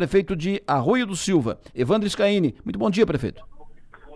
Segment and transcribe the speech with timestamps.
[0.00, 2.54] prefeito de Arroio do Silva, Evandro Scaini.
[2.64, 3.44] Muito bom dia, prefeito.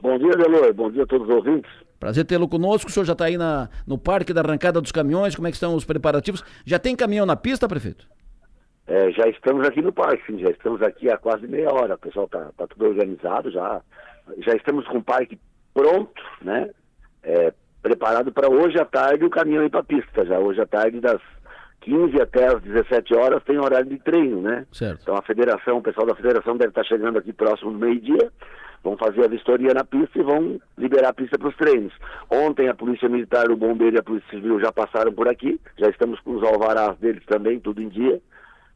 [0.01, 0.73] Bom dia, Delor.
[0.73, 1.71] Bom dia a todos os ouvintes.
[2.01, 2.89] Prazer tê-lo conosco.
[2.89, 5.37] O senhor já está aí na, no parque da arrancada dos caminhões.
[5.37, 6.43] Como é que estão os preparativos?
[6.65, 8.09] Já tem caminhão na pista, prefeito?
[8.87, 11.97] É, já estamos aqui no parque, sim, já estamos aqui há quase meia hora.
[11.97, 13.83] O pessoal está tá tudo organizado já.
[14.39, 15.39] Já estamos com o parque
[15.75, 16.71] pronto, né?
[17.23, 20.25] É, preparado para hoje à tarde o caminhão ir para a pista.
[20.25, 21.21] Já hoje à tarde, das
[21.85, 24.67] 15 até as 17 horas, tem horário de treino, né?
[24.73, 25.03] Certo.
[25.03, 28.33] Então a federação, o pessoal da federação deve estar chegando aqui próximo do meio-dia.
[28.83, 31.93] Vão fazer a vistoria na pista e vão liberar a pista para os treinos.
[32.31, 35.89] Ontem a Polícia Militar, o Bombeiro e a Polícia Civil já passaram por aqui, já
[35.89, 38.21] estamos com os alvarás deles também, tudo em dia.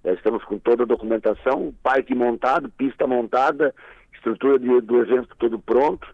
[0.04, 3.74] Já estamos com toda a documentação, parque montado, pista montada,
[4.14, 6.06] estrutura de, do evento todo pronto.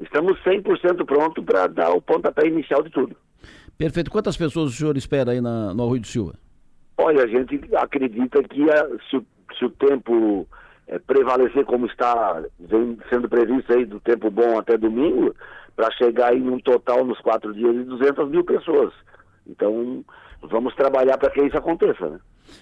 [0.00, 3.16] Estamos 100% pronto para dar o pontapé inicial de tudo.
[3.76, 4.10] Perfeito.
[4.10, 6.34] Quantas pessoas o senhor espera aí na, no Arroio do Silva?
[6.98, 9.20] Olha, a gente acredita que a, se,
[9.58, 10.46] se, o tempo
[10.86, 12.42] é, prevalecer como está
[13.10, 15.34] sendo previsto aí do tempo bom até domingo,
[15.74, 18.94] para chegar aí num total nos quatro dias de 200 mil pessoas.
[19.46, 20.02] Então,
[20.42, 22.18] vamos trabalhar para que isso aconteça, né?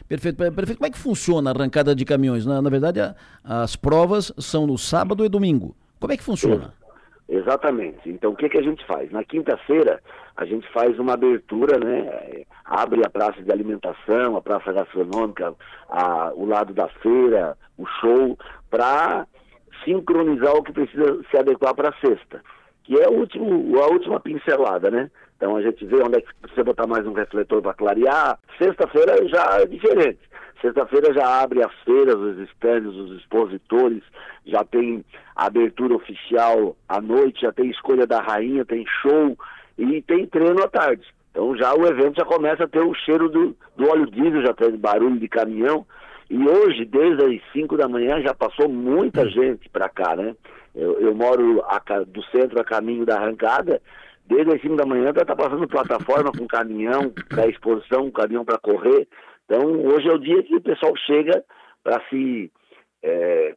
[0.08, 0.36] Perfeito.
[0.36, 0.78] Perfeito.
[0.78, 2.44] Como é que funciona a arrancada de caminhões?
[2.44, 5.76] Na, na verdade, a, as provas são no sábado e domingo.
[6.00, 6.72] Como é que funciona?
[7.34, 8.08] Exatamente.
[8.08, 9.10] Então, o que, que a gente faz?
[9.10, 10.00] Na quinta-feira,
[10.36, 12.44] a gente faz uma abertura, né?
[12.64, 15.52] Abre a praça de alimentação, a praça gastronômica,
[15.88, 18.38] a, o lado da feira, o show,
[18.70, 19.26] para
[19.84, 22.40] sincronizar o que precisa se adequar para a sexta,
[22.84, 25.10] que é último, a última pincelada, né?
[25.36, 28.38] Então a gente vê onde é que precisa botar mais um refletor para clarear.
[28.58, 30.20] Sexta-feira já é diferente.
[30.60, 34.02] Sexta-feira já abre as feiras, os estandes, os expositores,
[34.46, 35.04] já tem
[35.34, 39.36] abertura oficial à noite, já tem escolha da rainha, tem show
[39.76, 41.04] e tem treino à tarde.
[41.30, 44.54] Então já o evento já começa a ter o cheiro do, do óleo diesel, já
[44.54, 45.84] tem barulho de caminhão.
[46.30, 50.34] E hoje, desde as 5 da manhã, já passou muita gente para cá, né?
[50.74, 53.80] Eu, eu moro a, do centro a caminho da arrancada,
[54.26, 58.58] desde as 5 da manhã já está passando plataforma com caminhão para exposição, caminhão para
[58.58, 59.06] correr.
[59.44, 61.44] Então, hoje é o dia que o pessoal chega
[61.82, 62.50] para se
[63.02, 63.54] é,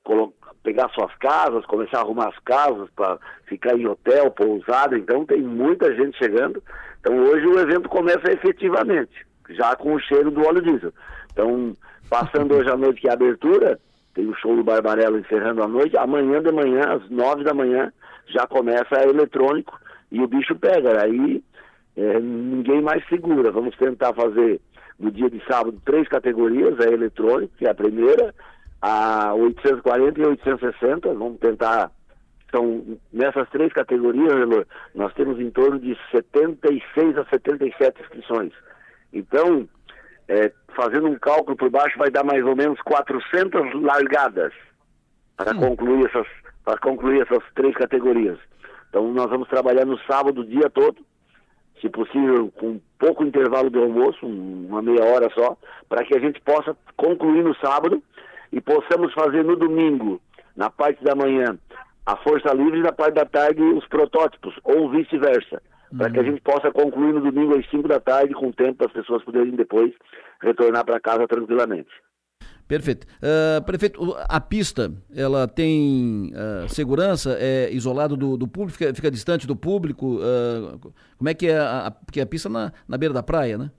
[0.61, 4.97] pegar suas casas, começar a arrumar as casas para ficar em hotel, pousada.
[4.97, 6.61] Então, tem muita gente chegando.
[6.99, 10.93] Então, hoje o evento começa efetivamente, já com o cheiro do óleo diesel.
[11.31, 11.75] Então,
[12.09, 13.79] passando hoje à noite que é a abertura,
[14.13, 15.97] tem o show do Barbarella encerrando a noite.
[15.97, 17.91] Amanhã de manhã, às nove da manhã,
[18.27, 19.79] já começa a eletrônico
[20.11, 21.03] e o bicho pega.
[21.03, 21.43] Aí
[21.95, 23.51] é, ninguém mais segura.
[23.51, 24.59] Vamos tentar fazer
[24.99, 28.33] no dia de sábado três categorias, a eletrônica, que é a primeira,
[28.81, 31.91] a 840 e 860, vamos tentar.
[32.47, 38.53] Então, nessas três categorias, nós temos em torno de 76 a 77 inscrições.
[39.11, 39.67] Então,
[40.27, 44.53] é, fazendo um cálculo por baixo, vai dar mais ou menos 400 largadas
[45.35, 46.27] para concluir essas
[46.67, 48.37] para concluir essas três categorias.
[48.89, 50.97] Então, nós vamos trabalhar no sábado o dia todo,
[51.79, 55.55] se possível com pouco intervalo de almoço, uma meia hora só,
[55.87, 58.03] para que a gente possa concluir no sábado
[58.51, 60.19] e possamos fazer no domingo,
[60.57, 61.57] na parte da manhã,
[62.05, 65.61] a força livre e na parte da tarde os protótipos, ou vice-versa,
[65.91, 65.97] uhum.
[65.97, 66.27] para que a uhum.
[66.29, 69.55] gente possa concluir no domingo às 5 da tarde, com tempo para as pessoas poderem
[69.55, 69.93] depois
[70.41, 71.89] retornar para casa tranquilamente.
[72.67, 73.07] Perfeito.
[73.17, 79.09] Uh, prefeito, a pista, ela tem uh, segurança, é isolado do, do público, fica, fica,
[79.09, 80.17] distante do público?
[80.17, 80.77] Uh,
[81.17, 83.71] como é que é a, porque a pista na, na beira da praia, né?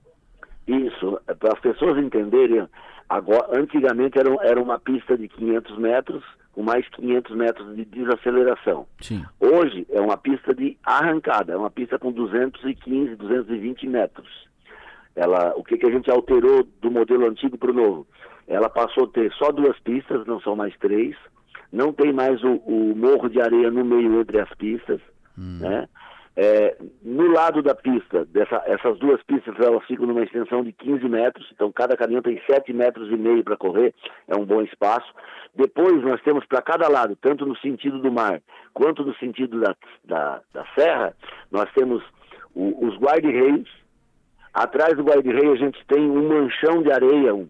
[0.66, 2.66] Isso, é para as pessoas entenderem,
[3.08, 8.86] agora, antigamente era, era uma pista de 500 metros, com mais 500 metros de desaceleração.
[9.00, 9.24] Sim.
[9.38, 14.48] Hoje é uma pista de arrancada, é uma pista com 215, 220 metros.
[15.14, 18.06] Ela, o que, que a gente alterou do modelo antigo para o novo?
[18.46, 21.16] Ela passou a ter só duas pistas, não são mais três.
[21.72, 25.00] Não tem mais o, o morro de areia no meio entre as pistas,
[25.38, 25.58] hum.
[25.60, 25.88] né?
[26.40, 31.08] É, no lado da pista, dessa, essas duas pistas elas ficam numa extensão de 15
[31.08, 33.92] metros, então cada caminhão tem 7 metros e meio para correr,
[34.28, 35.12] é um bom espaço.
[35.52, 38.40] Depois nós temos para cada lado, tanto no sentido do mar
[38.72, 39.74] quanto no sentido da,
[40.04, 41.12] da, da serra,
[41.50, 42.04] nós temos
[42.54, 43.68] o, os guarda-reios.
[44.54, 47.48] Atrás do guarda-reio a gente tem um manchão de areia, um,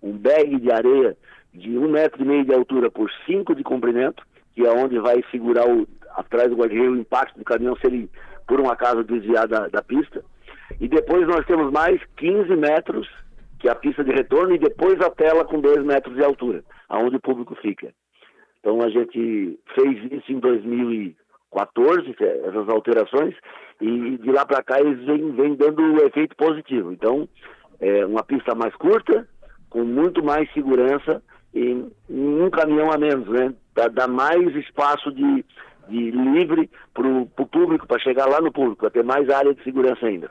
[0.00, 1.16] um bag de areia
[1.52, 4.22] de um metro e meio de altura por cinco de comprimento,
[4.54, 8.10] que é onde vai segurar o, atrás do guarda-reio o impacto do caminhão se ele,
[8.48, 10.24] por um acaso, desviar da, da pista.
[10.80, 13.08] E depois nós temos mais 15 metros,
[13.60, 16.64] que é a pista de retorno, e depois a tela com 2 metros de altura,
[16.88, 17.92] aonde o público fica.
[18.60, 23.34] Então a gente fez isso em 2014, essas alterações,
[23.80, 26.92] e de lá para cá eles vêm, vêm dando o efeito positivo.
[26.92, 27.28] Então,
[27.80, 29.28] é uma pista mais curta,
[29.70, 31.22] com muito mais segurança
[31.54, 33.54] e um caminhão a menos, né?
[33.92, 35.44] Dar mais espaço de,
[35.88, 39.62] de livre para o público, para chegar lá no público, para ter mais área de
[39.62, 40.30] segurança ainda.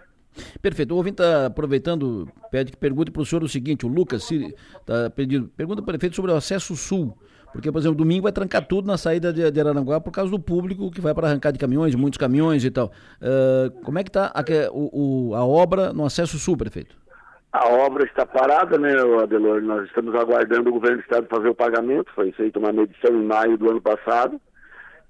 [0.61, 0.93] Perfeito.
[0.93, 5.09] O ouvinte está aproveitando, pede que pergunte para o senhor o seguinte, o Lucas está
[5.09, 7.17] pedindo, pergunta para o prefeito sobre o acesso sul.
[7.51, 10.39] Porque, por exemplo, domingo vai trancar tudo na saída de, de Araranguá por causa do
[10.39, 12.91] público que vai para arrancar de caminhões, muitos caminhões e tal.
[13.21, 16.95] Uh, como é que está a, o, a obra no acesso sul, prefeito?
[17.51, 18.91] A obra está parada, né,
[19.23, 19.61] Adelor?
[19.61, 22.11] Nós estamos aguardando o governo do estado fazer o pagamento.
[22.13, 24.39] Foi feita uma medição em maio do ano passado.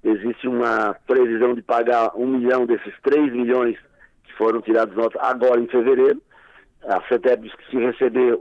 [0.08, 3.76] Existe uma previsão de pagar um milhão desses três milhões
[4.24, 6.22] que foram tirados agora em fevereiro.
[6.82, 8.38] A CETEP diz que se receber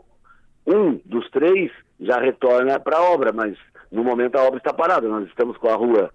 [0.66, 3.58] um dos três, já retorna para a obra, mas
[3.92, 5.08] no momento a obra está parada.
[5.10, 6.10] Nós estamos com a rua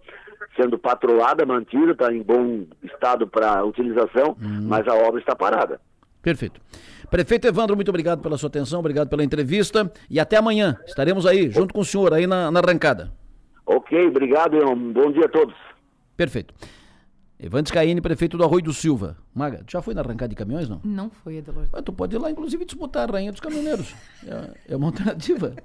[0.56, 4.66] sendo patrolada, mantida, está em bom estado para utilização, uhum.
[4.68, 5.80] mas a obra está parada.
[6.22, 6.60] Perfeito.
[7.10, 10.78] Prefeito Evandro, muito obrigado pela sua atenção, obrigado pela entrevista e até amanhã.
[10.86, 13.12] Estaremos aí, junto com o senhor, aí na, na arrancada.
[13.66, 15.54] Ok, obrigado e um bom dia a todos.
[16.16, 16.54] Perfeito.
[17.38, 19.16] Evandro Scaini, prefeito do Arroio do Silva.
[19.34, 20.80] Maga, tu já foi na arrancada de caminhões, não?
[20.84, 21.66] Não foi, Adelor.
[21.72, 23.94] Mas tu pode ir lá, inclusive, disputar a rainha dos caminhoneiros.
[24.24, 25.56] É, é uma alternativa.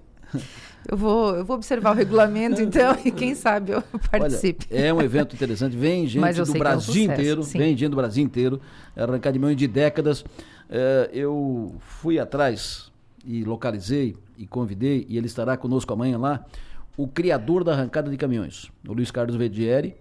[0.90, 4.66] Eu vou, eu vou observar o regulamento, então, e quem sabe eu participe.
[4.72, 5.78] Olha, é um evento interessante.
[5.78, 7.60] Vem gente do Brasil é um inteiro, sim.
[7.60, 8.60] vem gente do Brasil inteiro,
[8.96, 10.26] arrancar de milhões de décadas.
[10.68, 12.92] É, eu fui atrás
[13.24, 16.46] e localizei e convidei, e ele estará conosco amanhã lá,
[16.98, 19.96] o criador da arrancada de caminhões, o Luiz Carlos Vedieri,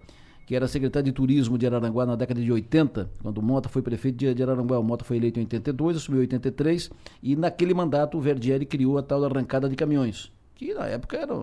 [0.47, 4.17] que era secretário de Turismo de Araranguá na década de 80, quando Mota foi prefeito
[4.17, 4.79] de, Araranguá.
[4.79, 6.89] O Mota foi eleito em 82, assumiu em 83,
[7.21, 11.15] e naquele mandato o Verdieri criou a tal da arrancada de caminhões que na época
[11.15, 11.33] era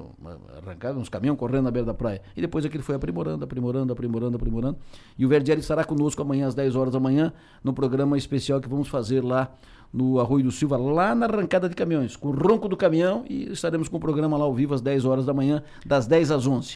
[0.58, 2.20] arrancado uns caminhões correndo na beira da praia.
[2.36, 4.76] E depois aquilo foi aprimorando, aprimorando, aprimorando, aprimorando.
[5.16, 7.32] E o Verdieri estará conosco amanhã às 10 horas da manhã,
[7.62, 9.54] no programa especial que vamos fazer lá
[9.92, 13.52] no Arroio do Silva, lá na arrancada de caminhões, com o ronco do caminhão, e
[13.52, 16.46] estaremos com o programa lá ao vivo às 10 horas da manhã, das 10 às
[16.48, 16.68] 11.